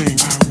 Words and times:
everything 0.00 0.42
I 0.42 0.47